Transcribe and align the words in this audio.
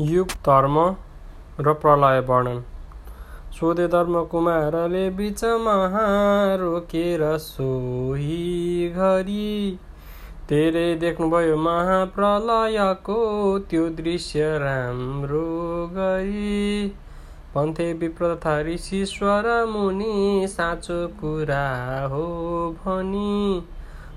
युग 0.00 0.28
धर्म 0.28 0.78
र 1.60 1.72
प्रलय 1.72 2.20
वर्णन। 2.20 2.62
सोधे 3.52 3.86
धर्मकुमारले 3.88 5.10
बिचमा 5.10 5.74
रोकेर 6.56 7.38
सोही 7.38 8.88
घरी। 8.88 9.78
धेरै 10.48 10.94
देख्नुभयो 10.94 11.56
महाप्रलयको 11.56 13.16
त्यो 13.58 13.88
दृश्य 13.88 14.58
राम्रो 14.58 15.46
गरी। 15.92 16.92
भन्थे 17.54 17.92
विप्र 17.92 18.34
तथा 18.34 18.60
ऋषिश्वर 18.60 19.64
मुनि 19.64 20.46
साँचो 20.48 21.06
कुरा 21.08 21.66
हो 22.06 22.26
भनी। 22.84 23.64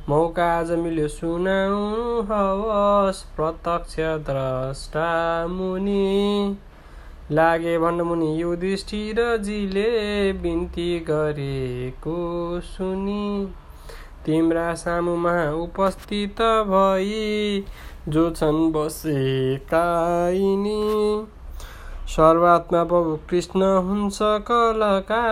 मौका 0.09 0.45
आज 0.59 0.69
मिल्यो 0.71 1.07
सुनाउनु 1.07 2.21
हवस् 2.29 3.17
प्रत्यक्ष 3.35 3.95
द्रष्टा 4.29 5.09
मुनि 5.47 6.57
लागे 7.31 7.75
र 9.17 9.25
जीले 9.43 9.83
बिन्ती 10.33 10.87
गरेको 11.09 12.15
सुनि। 12.69 13.27
तिम्रा 14.25 14.73
सामुमा 14.75 15.35
उपस्थित 15.59 16.41
भई 16.71 17.63
जो 18.07 18.29
छन् 18.31 18.71
बसेका 18.71 19.85
सर्वात्मा 22.15 22.83
प्रभु 22.83 23.15
कृष्ण 23.29 23.71
हुन्छ 23.87 24.19
कलका 24.49 25.23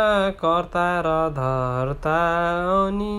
कर्ता 0.45 0.87
र 1.05 1.19
धर्ता 1.33 2.17
अनि 2.77 3.13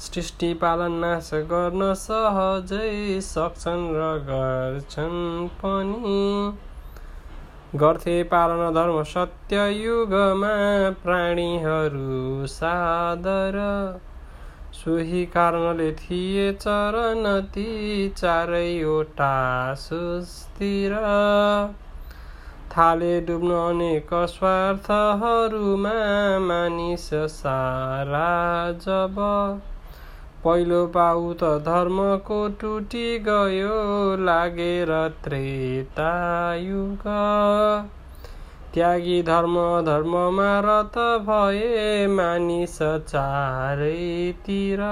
सृष्टि 0.00 0.48
पालन 0.54 0.92
नाश 1.00 1.30
गर्न 1.48 1.86
सहजै 2.02 3.20
सक्छन् 3.20 3.82
र 3.94 4.06
गर्छन् 4.28 5.48
पनि। 5.58 6.14
गर्थे 7.78 8.14
पालन 8.28 8.62
धर्म 8.74 9.02
सत्य 9.10 9.66
युगमा 9.72 10.54
प्राणीहरू 11.02 12.46
सादर। 12.46 13.58
सोही 14.74 15.24
कारणले 15.26 15.90
थिए 15.92 16.52
चरण 16.52 17.28
ती 17.54 17.68
चारैवटा 18.16 19.30
सुस्तिर 19.74 20.96
थाले 22.72 23.20
डुब्न 23.20 23.50
अनेक 23.60 24.14
स्वार्थहरूमा 24.28 25.94
मानिस 26.38 27.08
सारा 27.34 28.30
जब 28.84 29.20
पहिलो 30.44 30.76
पाउ 30.86 31.24
त 31.32 31.48
धर्मको 31.64 32.36
टुटी 32.60 33.00
गयो 33.24 33.72
लागेर 34.20 34.92
त्रेतायुग। 35.24 37.02
त्यागी 38.74 39.18
धर्म 39.22 39.58
धर्ममा 39.86 40.48
रत 40.66 40.96
भए 41.26 42.06
मानिस 42.06 42.78
चारैतिर। 43.10 44.82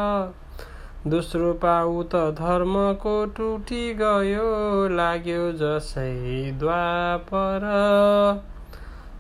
दोस्रो 1.07 1.53
पाउ 1.65 1.97
त 2.03 2.23
धर्मको 2.43 3.17
टुटी 3.39 3.83
गयो 3.95 4.53
लाग्यो 4.95 5.49
जसै 5.65 6.13
द्वापर। 6.59 7.69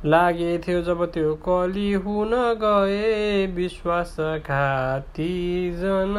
लागे 0.04 0.58
थियो 0.58 0.82
जब 0.82 1.04
त्यो 1.12 1.34
कली 1.34 1.92
हुन 1.92 2.30
गए 2.54 3.46
जन 5.76 6.14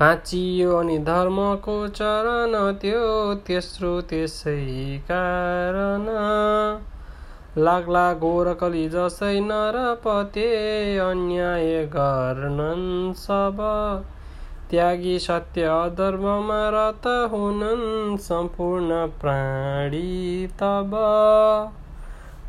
भाँचियो 0.00 0.76
अनि 0.76 0.98
धर्मको 0.98 1.76
चरण 1.88 2.56
त्यो 2.72 3.34
तेस्रो 3.46 4.00
त्यसै 4.00 4.56
कारण। 5.10 6.08
लाग्ला 7.58 8.14
घोर 8.14 8.52
कली 8.54 8.88
जसै 8.88 9.40
नरपते 9.40 10.50
अन्याय 10.98 11.84
गर्नन् 11.86 13.14
सब। 13.14 13.62
त्यागी 14.70 15.18
सत्य 15.18 15.62
अधर्ममा 15.62 16.60
रत 16.74 17.06
हुनन् 17.32 18.16
सम्पूर्ण 18.18 19.06
प्राणी 19.20 20.46
तब। 20.46 20.96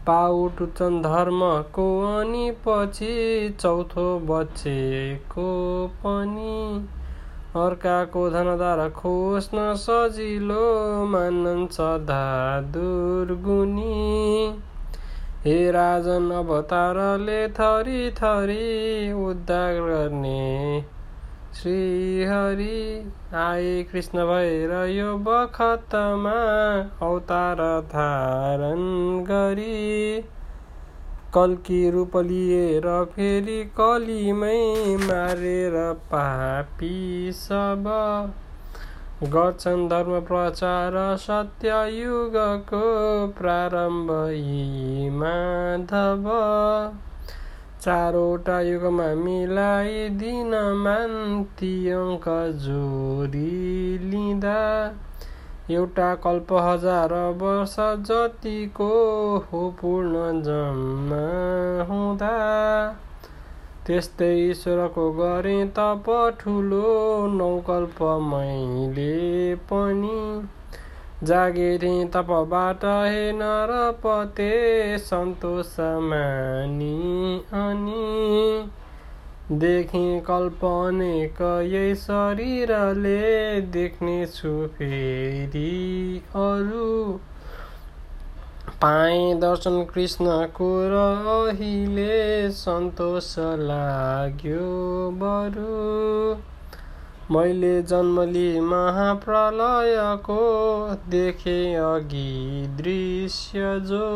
पाउ 0.08 0.50
धर्मको 0.80 1.88
अनि 2.20 2.52
पछि 2.68 3.16
चौथो 3.62 4.08
बचेको 4.20 5.50
पनि। 5.88 6.88
अर्काको 7.56 8.30
धनदार 8.30 8.90
खोज्न 8.90 9.74
सजिलो 9.76 10.66
मानन् 11.06 11.68
सदा 11.68 12.26
दुर्गुनी 12.62 13.94
हे 15.46 15.72
राजन 15.72 16.30
अवतारले 16.32 17.48
थरी 17.48 18.12
थरी 18.12 19.14
उद्धार 19.24 19.74
गर्ने 19.74 20.97
श्रीहरि 21.57 23.12
आए 23.35 23.84
कृष्ण 23.84 24.25
भएर 24.25 24.72
यो 24.90 25.18
बखतमा 25.18 26.40
अवतार 27.07 27.57
धारण 27.88 28.81
गरी। 29.23 30.22
कल्की 31.34 31.90
रूप 31.90 32.18
लिएर 32.18 32.88
फेरि 33.16 33.63
कलीमै 33.79 34.59
मारेर 34.97 35.94
पापी 35.94 37.31
सब। 37.31 37.89
गर्छन् 39.24 39.89
धर्म 39.89 40.19
प्रचार 40.19 40.94
सत्य 41.18 41.81
युगको 41.91 42.85
प्रारम्भ 43.39 44.12
माधव। 45.13 46.29
चारवटा 47.82 48.60
युगमा 48.62 49.08
मिलाइदिन 49.16 50.54
मान्ती 50.78 51.74
अङ्क 51.90 52.26
जोडी 52.64 53.52
लिँदा 54.12 54.62
एउटा 55.72 56.10
कल्प 56.24 56.54
हजार 56.54 57.14
वर्ष 57.42 57.76
जतिको 58.10 58.90
हो 59.52 59.62
पूर्ण 59.82 60.24
जम्मा 60.42 61.24
हुँदा। 61.90 62.34
त्यस्तै 63.88 64.34
ईश्वरको 64.40 65.06
गरेँ 65.12 65.68
तप 65.78 66.06
ठुलो 66.40 66.88
नौकल्प 67.34 68.02
मैले 68.30 69.14
पनि। 69.70 70.20
जागेरी 71.24 72.06
तपबाट 72.06 72.84
हे 72.86 73.32
नरपते 73.32 74.98
सन्तोष 74.98 75.80
मानी 75.80 77.38
अनि। 77.54 78.70
देखि 79.52 80.20
कल्प 80.20 80.66
अनेक 80.66 81.42
यही 81.66 81.96
शरीरले 81.96 83.62
देख्नेछु 83.62 84.52
फेरि 84.68 86.22
अरू। 86.36 87.20
पाएँ 88.82 89.34
दर्शन 89.40 89.84
कृष्णको 89.84 90.70
र 90.90 91.00
अहिले 91.50 92.52
सन्तोष 92.52 93.34
लाग्यो 93.40 94.68
बरु। 95.24 96.36
मैले 97.32 97.72
जन्मली 97.84 98.60
महाप्रलयको 98.68 100.44
देखे 101.10 101.56
अघि 101.76 102.68
दृश्य 102.78 103.64
जो 103.90 104.08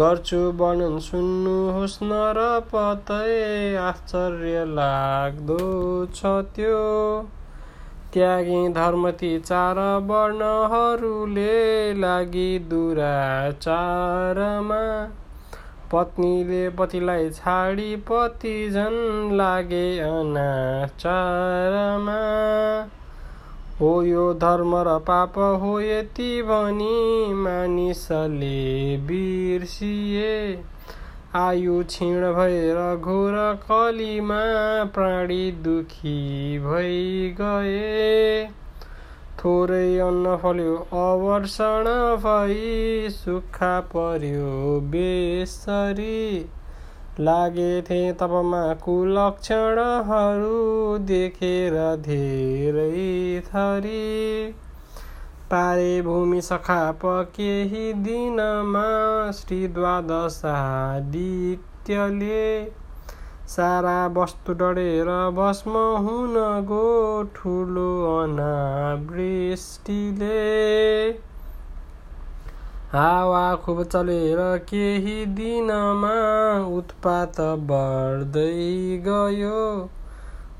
गर्छु 0.00 0.40
वर्णन 0.58 0.98
सुन्नुहोस् 1.06 1.96
न 2.02 2.18
र 2.36 2.44
पतै 2.72 3.38
आश्चर्य 3.84 4.64
लाग्दो 4.74 5.58
छ 6.14 6.34
त्यो। 6.56 6.82
त्यागी 8.14 8.60
धर्मती 8.74 9.32
चार 9.40 9.78
वर्णहरूले 10.10 11.56
लागि 12.00 12.50
दुराचारमा 12.70 13.62
पत्नीले 15.92 16.68
पतिलाई 16.68 17.30
छाडी 17.30 17.96
पति 18.08 18.70
झन् 18.70 19.36
लागे 19.36 19.98
अनाचारमा। 19.98 22.18
हो 23.80 24.02
यो 24.02 24.34
धर्म 24.34 24.76
र 24.76 24.98
पाप 24.98 25.38
हो 25.62 25.80
यति 25.80 26.42
भनी 26.42 27.34
मानिसले 27.34 28.96
बिर्सिए। 29.06 30.62
आयु 31.36 31.84
क्षीण 31.84 32.32
भएर 32.32 32.96
घोर 32.96 33.60
कलीमा 33.62 34.40
प्राणी 34.94 35.52
दुखी 35.52 36.58
भइ 36.58 37.34
गए। 37.40 38.48
थोरै 39.44 39.98
अन्न 40.00 40.36
फल्यो 40.42 40.74
अवर्षण 40.98 41.88
भई 42.20 43.08
सुक्खा 43.14 43.72
पर्यो 43.94 44.52
बेसरी। 44.92 46.20
लागेथे 47.20 47.98
तपमा 48.12 48.60
कुलक्षणहरू 48.84 50.60
देखेर 51.10 51.76
धेरै 52.06 52.94
थरी। 53.48 54.06
पारे 55.50 55.90
भूमि 56.02 56.40
सखाप 56.40 57.04
केही 57.36 57.92
दिनमा 58.06 58.86
श्री 59.32 59.58
द्वादशादित्यले 59.68 60.54
सारा 63.48 64.06
वस्तु 64.06 64.52
डढेर 64.52 65.08
भस्म 65.30 65.72
हुन 66.04 66.34
गो 66.64 66.86
ठुलो 67.34 67.90
अनावृष्टिले। 68.22 69.10
हावा 72.92 73.54
खुब 73.54 73.82
चलेर 73.82 74.40
केही 74.68 75.26
दिनमा 75.26 76.14
उत्पात 76.76 77.40
बढ्दै 77.40 78.54
गयो। 79.06 79.60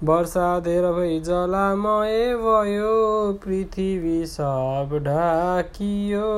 वर्षा 0.04 0.48
धेर 0.60 0.86
भई 0.92 1.20
जलामय 1.20 2.34
भयो 2.36 2.96
पृथ्वी 3.44 4.26
सब 4.26 4.98
ढाकियो। 5.04 6.32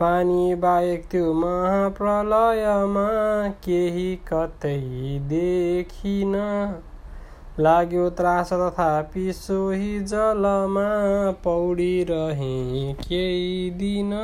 पानी 0.00 0.54
बाहेक 0.54 1.02
त्यो 1.10 1.32
महाप्रलयमा 1.32 3.08
केही 3.64 4.04
कतै 4.28 4.78
देखिन। 5.32 6.36
लाग्यो 7.60 8.04
त्रास 8.10 8.52
तथापि 8.52 9.32
सोही 9.32 10.00
जलमा 10.04 10.86
पौडी 11.44 12.06
रहे 12.10 12.92
केही 13.02 13.70
दिन। 13.70 14.16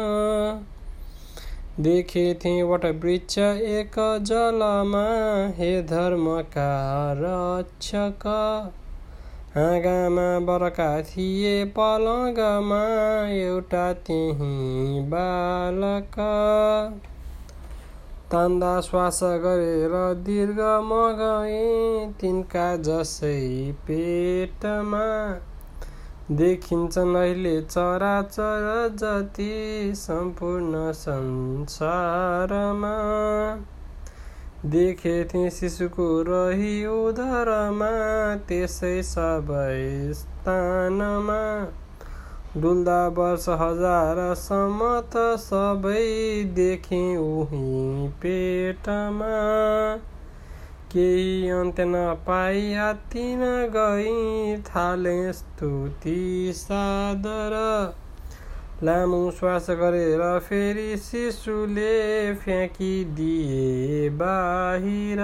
देखेथे 1.80 2.62
वट 2.62 2.84
वृक्ष 3.02 3.38
एक 3.74 4.00
जलमा 4.22 5.04
हे 5.58 5.70
धर्मका 5.82 6.72
रक्षक। 7.18 8.26
हाँगामा 9.56 10.38
बरका 10.38 11.02
थिए 11.02 11.64
पलङ्गमा 11.64 13.28
एउटा 13.28 13.92
त्यही 13.92 15.00
बालक। 15.00 16.12
तान्दा 18.32 18.80
श्वास 18.80 19.20
गरेर 19.22 20.14
दीर्घ 20.14 20.60
म 20.60 21.16
गएँ 21.20 22.12
तिनका 22.20 22.76
जसै 22.76 23.72
पेटमा। 23.72 25.40
देखिन्छन् 26.30 27.16
अहिले 27.16 27.62
चराचर 27.62 28.96
जति 29.00 29.92
सम्पूर्ण 29.96 30.92
संसारमा। 30.92 32.96
देखेथे 34.70 35.40
शिशुको 35.50 36.04
रही 36.28 36.70
उधरमा 36.86 37.90
त्यसै 38.48 38.94
सबै 39.08 40.14
स्थानमा 40.20 41.36
डुल्दा 42.62 42.96
वर्ष 43.18 43.46
हजारसम्म 43.60 44.88
त 45.14 45.24
सबै 45.42 46.02
देखे 46.58 47.00
उही 47.24 48.08
पेटमा 48.22 49.30
केही 50.94 51.50
अन्त्य 51.58 51.86
नपाई 51.92 52.66
हात्तिन 52.72 53.46
गई 53.76 54.56
थाले 54.70 55.16
स्तुति 55.32 56.18
सादर। 56.56 57.56
लामो 58.84 59.30
श्वास 59.30 59.66
गरेर 59.70 60.38
फेरि 60.38 60.96
शिशुले 60.96 62.34
फ्याँकिदिए 62.34 64.10
बाहिर। 64.10 65.20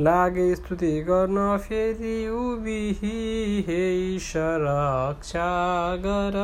लागे 0.00 0.54
स्तुति 0.54 0.90
गर्न 1.00 1.58
फेरि 1.58 2.28
उभिही 2.28 3.64
हे 3.68 4.16
रक्षा 4.36 5.48
गर। 5.96 6.36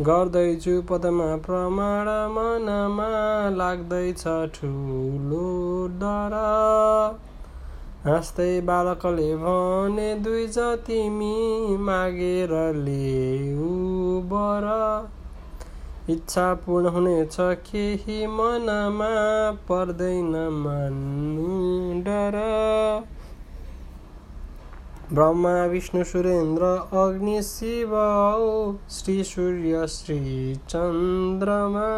गर्दैछु 0.00 0.82
पदमा 0.82 1.36
प्रमाण 1.36 2.06
मनमा 2.34 3.08
लाग्दैछ 3.56 4.24
ठुलो 4.54 5.48
डर। 5.88 6.36
हाँस्दै 8.04 8.60
बालकले 8.60 9.36
भने 9.36 10.14
दुई 10.14 10.46
जतिमी 10.46 11.76
मागेर 11.76 12.52
ल्याउ 12.74 13.70
बर। 14.32 14.66
इच्छा 16.10 16.54
पूर्ण 16.54 16.88
हुनेछ 16.88 17.36
केही 17.40 18.26
मनमा 18.26 19.10
पर्दैन 19.68 20.30
मान्नु 20.52 21.48
डर। 22.00 22.36
ब्रह्मा 25.12 25.64
विष्णु 25.64 26.04
सुरेन्द्र 26.04 26.64
अग्नि 27.02 27.42
शिव 27.42 27.92
श्री 28.90 29.24
सूर्य 29.24 29.86
श्री 29.86 30.20
चन्द्रमा। 30.54 31.88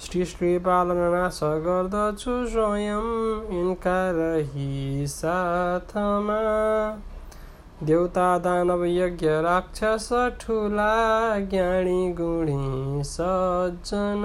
सृष्टि 0.00 0.58
पालन 0.58 0.98
नाश 1.12 1.38
गर्दछु 1.64 2.34
स्वयं 2.46 3.06
यिनका 3.54 3.98
रही 4.10 5.06
साथमा। 5.06 6.38
देउता 7.82 8.28
दानव 8.38 8.84
यज्ञ 8.84 9.28
राक्षस 9.42 10.08
ठुला 10.40 10.94
ज्ञानी 11.50 12.12
गुणी 12.12 13.02
सज्जन 13.04 14.24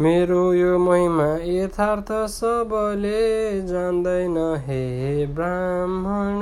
मेरो 0.00 0.42
यो 0.52 0.78
महिमा 0.78 1.26
यथार्थ 1.44 2.12
सबले 2.30 3.20
जान्दैन 3.62 4.38
हे 4.66 5.26
ब्राह्मण। 5.26 6.40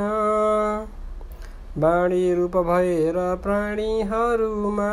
बाणी 1.79 2.35
रूप 2.35 2.57
भएर 2.57 3.15
प्राणीहरूमा 3.43 4.89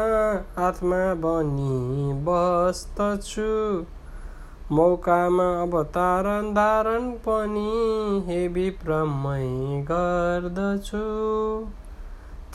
आत्मा 0.68 1.14
बनी 1.14 2.14
बस्तछु। 2.14 3.86
मौकामा 4.76 5.62
अवतारण 5.62 6.54
धारण 6.54 7.12
पनि 7.12 8.24
हे 8.28 8.48
विप्रमै 8.48 9.48
गर्दछु। 9.84 11.04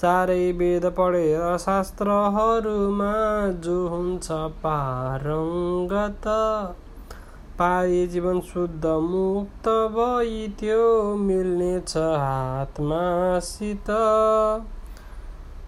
चारै 0.00 0.52
वेद 0.52 0.86
पढेर 0.86 1.58
शास्त्रहरूमा 1.58 3.12
जो 3.60 3.88
हुन्छ 3.88 4.32
पारङ्गत। 4.32 6.26
पाए 7.58 8.06
जीवन 8.06 8.40
शुद्ध 8.40 8.86
मुक्त 8.86 9.68
भई 9.68 10.54
त्यो 10.60 11.16
मिल्नेछ 11.16 11.96
आत्मासित 11.96 13.90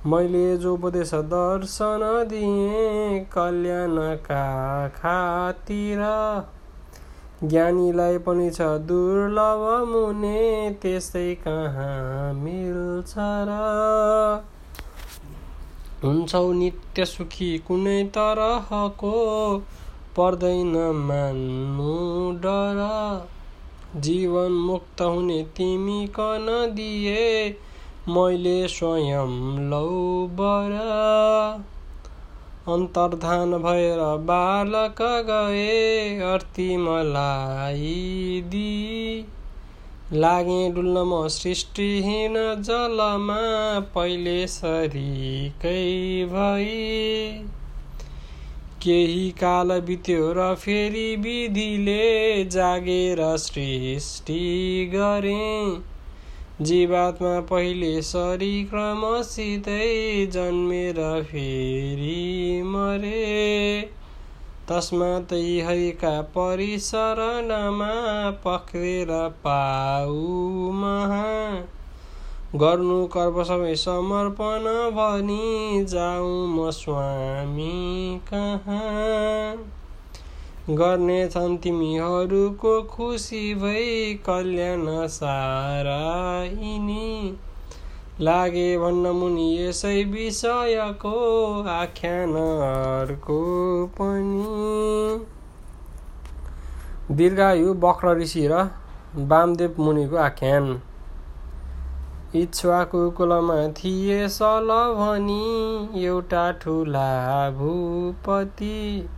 मैले 0.07 0.57
जो 0.57 0.75
उपदेश 0.75 1.11
दर्शन 1.15 2.01
दिएँ 2.29 3.21
कल्याणका 3.25 4.43
खातिर। 4.89 6.03
ज्ञानीलाई 7.45 8.19
पनि 8.19 8.51
छ 8.51 8.61
दुर्लभ 8.61 9.65
मुने 9.89 10.43
त्यसै 10.83 11.35
कहाँ 11.35 12.35
मिल्छ 12.35 13.15
र? 13.19 14.45
हुन्छौ 16.05 16.53
नित्य 16.53 17.05
सुखी 17.05 17.59
कुनै 17.59 18.05
तरहको 18.05 19.13
पर्दैन 20.17 20.73
मान्नु 20.95 22.33
डर। 22.39 23.29
जीवन 24.01 24.53
मुक्त 24.53 25.01
हुने 25.01 25.43
तिमी 25.43 26.07
कन 26.07 26.73
दिए 26.75 27.57
मैले 28.09 28.69
स्वयं 28.69 29.59
लौ 29.71 29.89
बर। 30.27 30.73
अन्तर्धान 32.73 33.51
भएर 33.51 33.99
बालक 34.17 35.03
गए 35.03 36.19
अर्ती 36.21 36.77
मलाई 36.77 38.43
दि। 38.47 39.25
लागे 40.13 40.71
डुल्न 40.71 40.99
म 40.99 41.29
सृष्टिहीन 41.29 42.35
जलमा 42.59 43.41
पहिले 43.81 44.47
सरीकै 44.47 45.85
भई। 46.25 46.77
केही 48.87 49.31
काल 49.31 49.81
बित्यो 49.81 50.33
र 50.33 50.55
फेरि 50.55 51.17
विधिले 51.17 52.45
जागेर 52.45 53.37
सृष्टि 53.37 54.91
गरे। 54.95 55.77
जीवात्मा 56.65 57.41
पहिले 57.41 58.03
सरिक्रमसितै 58.03 60.27
जन्मेर 60.27 61.23
फेरि 61.23 62.63
मरे। 62.63 63.91
तस्मात 64.69 65.63
हरिका 65.67 66.23
परिसरणमा 66.23 68.31
पक्रेर 68.31 69.35
पाउ 69.47 70.73
महा। 70.73 71.65
गर्नु 72.57 73.07
कर्म 73.07 73.43
सबै 73.43 73.75
समर्पण 73.77 74.67
भनी 74.97 75.85
जाउँ 75.85 76.49
म 76.49 76.71
स्वामी 76.71 78.21
कहाँ? 78.29 79.57
गर्नेछन् 80.71 81.59
तिमीहरूको 81.59 82.83
खुसी 82.83 83.55
भई 83.55 84.15
कल्याण 84.27 84.87
सारा 85.07 86.01
यिनी। 86.45 87.37
लागे 88.21 88.79
भन्न 88.79 89.07
मुनि 89.07 89.67
यसै 89.67 90.05
विषयको 90.05 91.15
आख्यान 91.69 92.35
अर्को 92.37 93.41
पनि। 94.01 94.51
दीर्घायु 97.17 97.75
बक्र 97.75 98.19
ऋषि 98.19 98.47
र 98.47 98.71
वामदेव 99.15 99.75
मुनिको 99.79 100.17
आख्यान। 100.17 100.81
इच्छुवाको 102.35 103.11
कुलमा 103.11 103.69
थिए 103.69 104.29
सल 104.29 104.69
भनी 104.97 106.05
एउटा 106.05 106.51
ठुला 106.53 107.51
भूपति। 107.51 109.09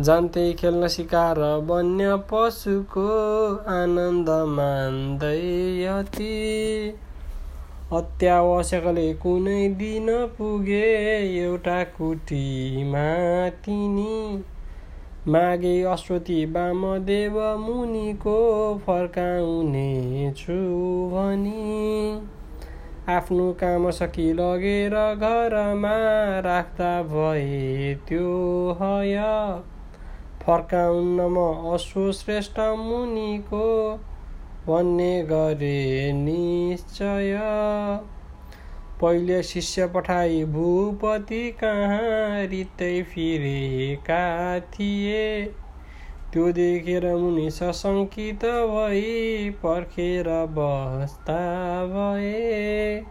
जान्थे 0.00 0.52
खेल्न 0.52 0.88
सिकार 0.88 1.38
वन्य 1.38 2.16
पशुको 2.32 3.06
आनन्द 3.68 4.30
मान्दै 4.48 5.86
अति 5.86 6.36
अत्यावश्यकले 7.92 9.14
कुनै 9.14 9.68
दिन 9.68 10.06
पुगे 10.38 10.84
एउटा 11.44 11.82
कुटीमा 11.84 13.08
तिनी। 13.48 14.44
मागे 15.28 15.82
अश्वती 15.82 16.44
वामदेव 16.46 17.34
मुनिको 17.58 18.38
फर्काउने 18.86 20.32
छु 20.36 20.52
भनी। 21.12 22.20
आफ्नो 23.08 23.52
काम 23.52 23.90
सकि 23.90 24.32
लगेर 24.32 24.94
घरमा 25.14 25.96
राख्दा 26.40 27.02
भए 27.02 27.94
त्यो 28.08 28.30
हय। 28.80 29.16
फर्काउन 30.42 31.20
म 31.20 31.72
अश्व 31.74 32.12
श्रेष्ठ 32.12 32.60
मुनिको 32.78 33.66
भन्ने 34.68 35.22
गरे 35.22 36.12
निश्चय। 36.12 37.34
पहिले 39.00 39.42
शिष्य 39.42 39.86
पठाई 39.86 40.44
भूपति 40.44 41.50
कहाँ 41.50 42.46
रित्तै 42.46 43.02
फिरेका 43.02 44.60
थिए? 44.60 45.52
त्यो 46.32 46.52
देखेर 46.52 47.16
मुनि 47.16 47.50
सशङ्कित 47.50 48.44
भई 48.44 49.50
पर्खेर 49.50 50.24
बस्दा 50.28 51.86
भए। 51.86 53.04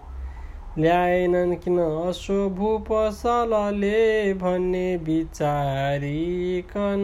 ल्याएनन् 0.77 1.56
किन 1.56 1.79
अश्व 1.79 2.50
भूपसलले 2.50 4.34
भन्ने 4.34 4.98
विचारिकन? 4.98 7.03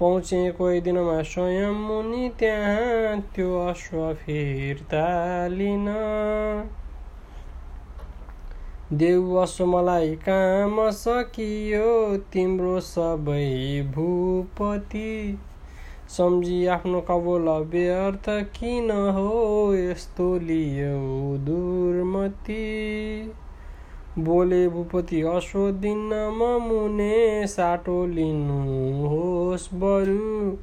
पहुँचे 0.00 0.50
कोही 0.50 0.80
दिनमा 0.80 1.22
स्वयं 1.22 1.72
मुनि 1.72 2.30
त्यहाँ 2.38 3.20
त्यो 3.20 3.66
अश्व 3.66 4.14
फिर्ता 4.14 5.46
लिन। 5.46 5.86
देउ 8.92 9.36
अश्व 9.36 9.66
मलाई 9.66 10.14
काम 10.14 10.90
सकियो 10.90 12.16
तिम्रो 12.32 12.80
सबै 12.80 13.90
भूपति। 13.94 15.38
सम्झी 16.16 16.66
आफ्नो 16.66 17.00
कबोल 17.00 17.48
व्यर्थ 17.48 18.28
किन 18.28 18.90
हो 18.90 19.74
यस्तो 19.74 20.38
लियो 20.38 21.38
दुर्मती। 21.38 23.32
बोले 24.18 24.68
भूपति 24.68 25.22
अश्वदिन 25.22 26.32
म 26.32 26.68
मुने 26.68 27.46
साटो 27.46 28.06
लिनुहोस् 28.06 29.74
बरु। 29.74 30.56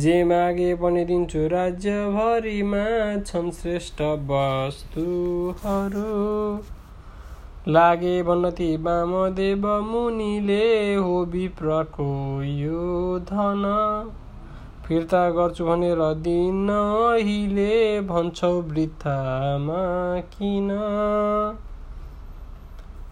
जे 0.00 0.24
मागे 0.24 0.74
पनि 0.74 1.04
दिन्छु 1.04 1.48
राज्यभरिमा 1.48 3.22
छन् 3.22 3.52
श्रेष्ठ 3.52 4.02
वस्तुहरू। 4.02 6.04
लागे 7.68 8.22
भन्नती 8.22 8.76
वामदेव 8.76 9.66
मुनिले 9.82 10.64
हो 10.94 11.24
विप्रको 11.26 12.08
यो 12.42 13.18
धन 13.30 13.62
फिर्ता 14.86 15.22
गर्छु 15.30 15.66
भनेर 15.66 16.02
दिन 16.26 16.68
अहिले 16.74 17.78
भन्छौ 18.10 18.52
वृद्धामा 18.68 19.80
किन 20.34 20.68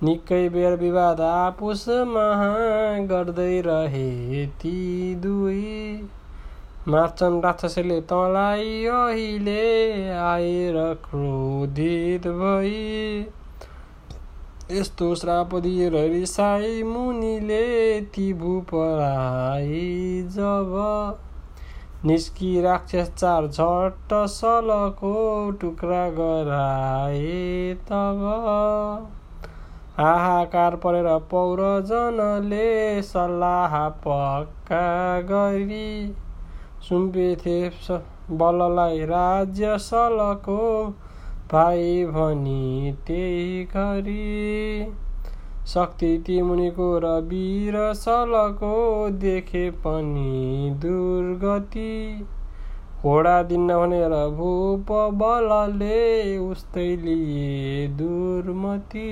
निकै 0.04 0.44
बेर 0.52 0.78
विवाद 0.78 1.26
आपुसमा 1.32 2.28
गर्दै 3.08 3.50
रहे 3.66 4.46
ती 4.60 4.78
दुई 5.22 5.68
मार्छन् 6.88 7.42
राक्षसले 7.42 8.00
तँलाई 8.08 8.72
अहिले 8.94 9.60
आएर 10.22 10.82
क्रोधित 11.04 12.34
भई 12.42 12.82
यस्तो 14.72 15.14
श्राप 15.14 15.54
दिएर 15.54 15.92
रिसाई 16.10 16.82
मुनिले 16.82 18.00
ती 18.14 18.32
भूपराई 18.34 20.22
जब 20.30 20.72
निस्की 22.06 22.60
राक्षस 22.60 23.10
चार 23.18 23.46
झट्ट 23.46 24.14
सलको 24.28 25.16
टुक्रा 25.60 26.08
गराए 26.10 27.74
तब। 27.88 28.22
हाहाकार 29.98 30.76
परेर 30.76 31.06
पौरजनले 31.30 33.02
सल्लाह 33.02 33.88
पक्का 34.04 34.86
गरी 35.22 36.14
सुम्पेथे 36.88 37.58
बललाई 38.32 39.04
राज्य 39.06 39.78
सलको 39.80 40.60
भाइ 41.52 42.04
भनी 42.04 42.92
त्यही 43.06 43.64
गरी 43.64 44.84
शक्ति 45.66 46.08
ती 46.26 46.42
मुनिको 46.42 46.86
र 46.98 47.10
वीर 47.22 47.76
सलको 47.94 48.70
देखे 49.18 49.64
पनि 49.70 50.70
दुर्गति। 50.82 51.92
घोडा 53.02 53.42
दिन्न 53.42 53.76
भनेर 53.76 54.14
भूप 54.30 54.92
बलले 55.20 56.38
उस्तै 56.38 56.88
लिए 56.96 57.86
दुर्मती। 57.98 59.06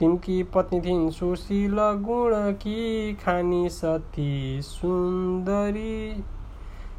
तिनकी 0.00 0.42
पत्नी 0.42 0.80
थिइन् 0.80 1.10
सुशील 1.10 1.78
गुणकी 2.02 3.14
खानी 3.14 3.68
सती 3.68 4.60
सुन्दरी। 4.62 6.24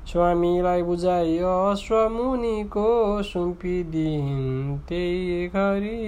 स्वामीलाई 0.07 0.81
बुझाइ 0.83 1.37
अश्वमुनिको 1.47 2.87
सुम्पिदिन् 3.23 4.77
त्यही 4.87 5.47
घरी 5.49 5.99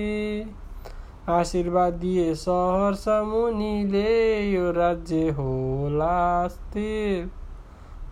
आशीर्वाद 1.32 1.94
दिए 2.00 2.34
सहर्ष 2.36 3.04
मुनिले 3.28 4.10
यो 4.50 4.72
राज्य 4.72 5.30
होला 5.38 6.18
स्थिर 6.48 7.30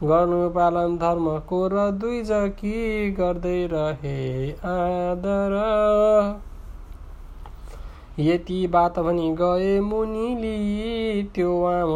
गर्नु 0.04 0.38
पालन 0.52 0.96
धर्मको 0.98 1.58
र 1.68 1.90
दुई 1.98 2.22
जकी 2.30 2.78
गर्दै 3.18 3.58
रहे 3.74 4.22
आदर 4.70 5.58
यति 8.20 8.62
बात 8.72 9.00
भनी 9.02 9.28
गए 9.36 9.80
मुनिली 9.82 10.58
त्यो 11.36 11.52
आम 11.68 11.94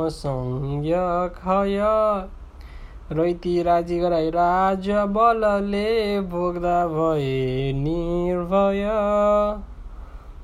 खय 1.38 1.80
रैती 3.12 3.62
राजी 3.64 3.98
गराई 4.00 4.30
राज्य 4.32 5.04
बलले 5.16 6.22
भोग्दा 6.30 6.78
भए 6.88 7.74
निर्भय 7.76 8.82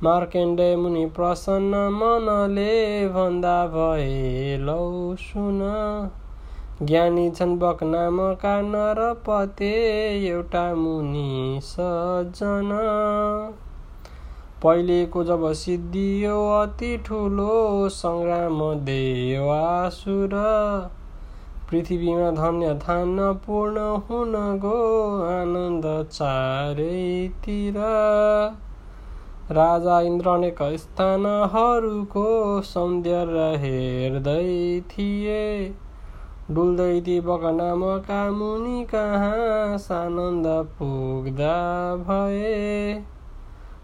मार्केण्डे 0.03 0.75
मुनि 0.75 1.05
प्रसन्न 1.15 1.79
मनले 1.93 2.75
भन्दा 3.15 3.55
भए 3.73 4.57
लौ 4.61 4.85
सुन 5.23 5.59
ज्ञानी 6.83 7.25
छन् 7.31 7.57
बक 7.59 7.83
नामका 7.87 8.53
नरपते 8.69 9.73
एउटा 10.29 10.63
मुनि 10.75 11.59
सजन 11.65 12.71
पहिलेको 14.63 15.23
जब 15.25 15.51
सिद्धियो 15.57 16.39
अति 16.55 16.97
ठुलो 17.05 17.53
सङ्ग्राम 17.99 18.63
देवासुर 18.85 20.41
पृथ्वीमा 21.71 22.29
धन्य 22.31 22.73
धान 22.79 23.19
पूर्ण 23.43 23.83
हुन 24.07 24.33
गो 24.59 24.79
आनन्द 25.25 25.85
चारैतिर। 26.07 27.77
राजा 29.51 29.99
इन्द्र 30.01 30.29
अनेक 30.29 30.59
स्थानहरूको 30.79 32.25
सौन्दर्य 32.63 33.45
हेर्दै 33.57 34.51
थिए 34.89 35.39
डुल्दै 36.51 36.99
दिवक 37.01 37.47
नामका 37.55 38.19
मुनि 38.33 38.85
कहाँ 38.91 39.77
सानन्द 39.77 40.47
पुग्दा 40.77 41.57
भए। 42.05 42.53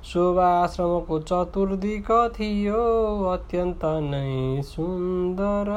शोभा 0.03 0.47
आश्रमको 0.59 1.19
चतुर्दिक 1.25 2.11
थियो 2.35 2.85
अत्यन्त 3.31 3.85
नै 4.05 4.61
सुन्दर। 4.67 5.71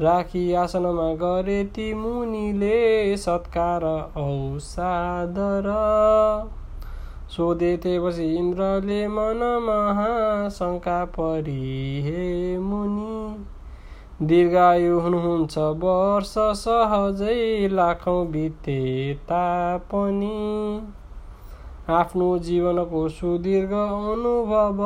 राखी 0.00 0.52
आसनमा 0.52 1.04
गरे 1.14 1.64
ती 1.64 1.94
मुनिले 1.94 3.16
सत्कार 3.16 3.84
औ 3.84 4.58
सादर। 4.58 5.68
सोधेथेपछि 7.30 8.26
इन्द्रले 8.36 8.98
मनमा 9.08 9.76
शङ्का 10.48 11.04
परी 11.04 12.02
हे 12.02 12.24
मुनि 12.58 14.26
दीर्घायु 14.26 14.98
हुनुहुन्छ 15.00 15.58
वर्ष 15.58 16.34
सहजै 16.60 17.68
लाखौँ 17.72 18.26
बिते 18.26 18.78
तापनि। 19.30 20.36
आफ्नो 21.94 22.28
जीवनको 22.38 23.08
सुदीर्घ 23.08 23.72
अनुभव 23.72 24.84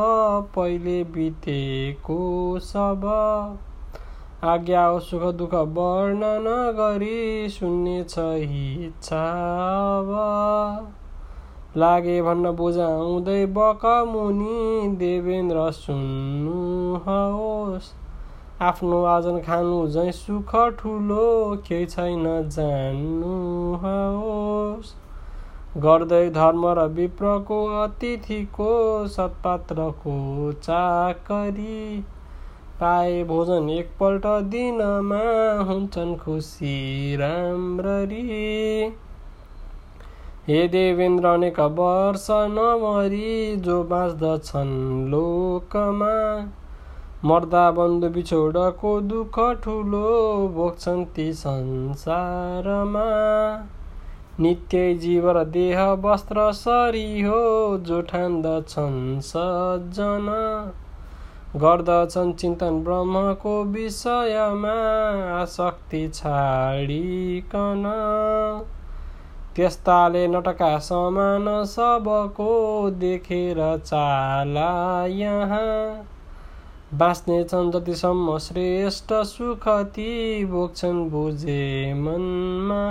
पहिले 0.57 0.97
बितेको 1.05 2.21
सब। 2.61 3.07
आज्ञा 4.43 4.83
सुख 5.01 5.23
दुःख 5.35 5.55
वर्णन 5.71 6.47
गरी 6.77 7.49
सुन्नेछ 7.51 8.13
इच्छा 8.19 9.25
लागे 11.77 12.15
भन्न 12.23 12.53
बुझाउँदै 12.57 13.43
बक 13.57 13.83
मुनि 14.09 14.87
देवेन्द्र 14.99 15.65
सुन्नुहोस् 15.73 17.11
आफ्नो 18.63 19.01
आजन 19.09 19.37
खानु 19.45 19.81
झै 19.89 20.05
सुख 20.17 20.55
ठुलो 20.79 21.27
केही 21.67 21.89
छैन 21.89 22.25
जान्नुहोस् 22.57 23.35
गर्दै 25.79 26.23
धर्म 26.35 26.65
र 26.79 26.87
विप्रको 26.95 27.61
अतिथिको 27.77 28.71
सत्पात्रको 29.11 30.17
चाकरी 30.61 31.77
पाए 32.81 33.25
भोजन 33.25 33.71
एकपल्ट 33.71 34.27
दिनमा 34.27 35.25
हुन्छन् 35.65 36.17
खुसी 36.17 37.17
राम्ररी। 37.17 38.25
हे 40.49 40.69
देवेन्द्र 40.69 41.27
अनेक 41.27 41.61
वर्ष 41.61 42.27
नमरी 42.31 43.57
जो 43.57 43.83
बाँच्दछन् 43.85 45.09
लोकमा। 45.09 46.15
मर्दा 47.25 47.71
बन्धु 47.71 48.09
बिछोडको 48.09 49.01
दुःख 49.01 49.39
ठुलो 49.65 50.49
भोग्छन् 50.55 51.05
ती 51.07 51.33
संसारमा। 51.33 53.09
नित्य 54.41 54.95
जीव 54.95 55.31
र 55.31 55.45
देह 55.45 55.83
वस्त्र 55.85 56.53
सरी 56.53 57.21
हो 57.21 57.43
जो 57.83 58.01
ठान्दछन् 58.03 59.21
सज्जन। 59.21 60.31
गर्दछन् 61.57 62.33
चिन्तन 62.33 62.83
ब्रह्मको 62.85 63.65
विषयमा 63.65 64.75
आसक्ति 65.41 66.09
छाडिकन। 66.09 67.83
त्यस्ताले 69.57 70.29
नटका 70.29 70.79
समान 70.79 71.65
सबको 71.65 72.91
देखेर 72.91 73.57
चाला 73.79 74.71
यहाँ। 75.07 76.07
बाँच्नेछन् 76.95 77.73
जतिसम्म 77.73 78.39
श्रेष्ठ 78.39 79.13
सुख 79.13 79.69
ती 79.69 80.45
भोग्छन् 80.45 81.11
बुझे 81.11 81.95
मनमा। 81.95 82.83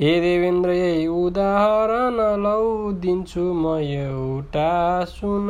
हे 0.00 0.20
देवेन्द्र 0.20 0.70
यही 0.70 1.06
उदाहरण 1.06 2.42
लौ 2.42 2.92
दिन्छु 2.92 3.52
म 3.54 3.78
एउटा 3.78 5.04
सुन। 5.04 5.48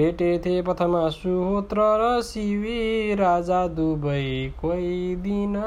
भेटेथे 0.00 0.60
प्रथमा 0.62 1.08
सुहोत्र 1.14 1.88
र 2.00 2.12
शिवी 2.26 2.76
राजा 3.18 3.64
दुवै 3.74 4.28
कोही 4.60 4.94
दिन 5.24 5.58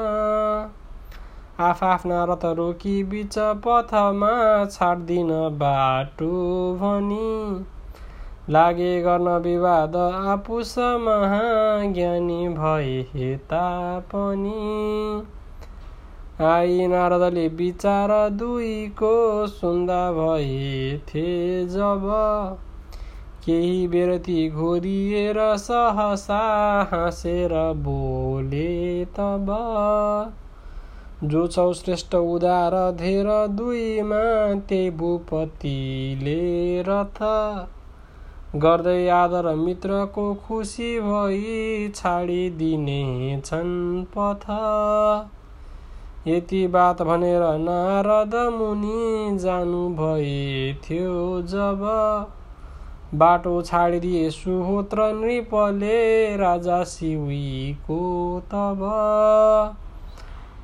आफ्ना 1.62 2.16
रथ 2.24 2.44
रोकी 2.54 2.94
बिच 3.10 3.36
पथमा 3.66 4.30
छाड्दिन 4.70 5.28
बाटो 5.60 6.30
भनी 6.80 7.28
लागे 8.50 8.90
गर्न 9.02 9.28
विवाद 9.44 9.96
आपुसमा 10.32 11.14
ज्ञानी 11.92 12.48
भए 12.56 13.30
तापनि 13.46 14.58
आई 16.48 16.86
नारदले 16.88 17.48
विचार 17.56 18.18
दुईको 18.36 19.16
सुन्दा 19.54 20.04
भएथे 20.12 21.26
जब 21.70 22.12
केही 23.46 23.88
बेरती 23.88 24.50
घोरिएर 24.50 25.38
सहसा 25.56 26.38
हाँसेर 26.92 27.52
बोले 27.76 29.04
तब। 29.04 29.50
जो 31.24 31.46
छौ 31.46 31.72
श्रेष्ठ 31.72 32.14
उदार 32.14 32.74
धेर 32.92 33.26
दुईमा 33.48 34.54
त्यही 34.68 34.90
भूपतिले 34.90 36.40
रथ। 36.82 37.20
गर्दै 38.56 39.08
आदर 39.08 39.54
मित्रको 39.54 40.34
खुसी 40.34 41.00
भई 41.00 41.92
छाडिदिने 41.94 43.42
छन् 43.44 44.04
पथ। 44.18 44.46
यति 46.28 46.66
बात 46.66 47.02
भनेर 47.02 47.42
नारद 47.58 48.34
मुनि 48.52 49.38
जानु 49.38 49.88
भए 49.88 50.74
थियो 50.84 51.42
जब। 51.42 51.86
बाटो 53.14 53.50
छाडिदिए 53.62 54.30
सुहोत्र 54.30 55.04
नृपले 55.14 55.98
राजा 56.36 56.78
शिवीको 56.84 57.98
तब। 58.46 58.80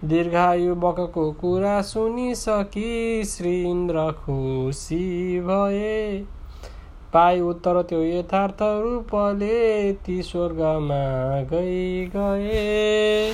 दीर्घायु 0.05 0.75
बकको 0.75 1.31
कुरा 1.33 1.81
सुनिसकी 1.83 3.25
श्री 3.25 3.55
इन्द्र 3.63 4.11
खुसी 4.21 5.07
भए। 5.41 6.25
पाइ 7.13 7.41
उत्तर 7.43 7.83
त्यो 7.83 8.03
यथार्थ 8.03 8.63
रूपले 8.63 9.93
ती 10.05 10.23
स्वर्गमा 10.23 11.01
गई 11.53 12.07
गए 12.07 13.33